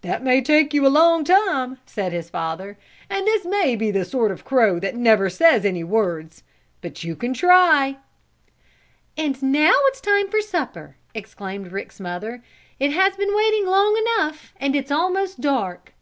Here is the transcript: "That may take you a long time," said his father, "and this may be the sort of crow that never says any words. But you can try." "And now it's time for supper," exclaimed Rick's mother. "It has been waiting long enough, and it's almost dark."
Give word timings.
"That 0.00 0.24
may 0.24 0.42
take 0.42 0.74
you 0.74 0.84
a 0.84 0.90
long 0.90 1.22
time," 1.22 1.78
said 1.86 2.10
his 2.10 2.28
father, 2.28 2.76
"and 3.08 3.24
this 3.24 3.44
may 3.44 3.76
be 3.76 3.92
the 3.92 4.04
sort 4.04 4.32
of 4.32 4.44
crow 4.44 4.80
that 4.80 4.96
never 4.96 5.30
says 5.30 5.64
any 5.64 5.84
words. 5.84 6.42
But 6.80 7.04
you 7.04 7.14
can 7.14 7.32
try." 7.34 7.98
"And 9.16 9.40
now 9.40 9.74
it's 9.84 10.00
time 10.00 10.26
for 10.28 10.40
supper," 10.40 10.96
exclaimed 11.14 11.70
Rick's 11.70 12.00
mother. 12.00 12.42
"It 12.80 12.90
has 12.92 13.14
been 13.16 13.32
waiting 13.32 13.64
long 13.64 13.96
enough, 13.96 14.52
and 14.58 14.74
it's 14.74 14.90
almost 14.90 15.40
dark." 15.40 15.92